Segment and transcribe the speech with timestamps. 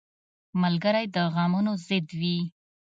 [0.61, 2.37] ملګری د غمونو ضد وي